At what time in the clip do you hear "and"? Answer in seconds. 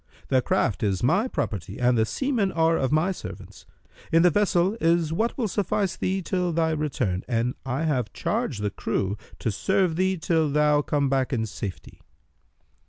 1.77-1.95, 7.27-7.53